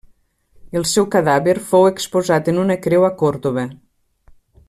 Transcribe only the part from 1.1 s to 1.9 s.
cadàver fou